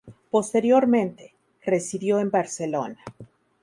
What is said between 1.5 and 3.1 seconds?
residió en Barcelona.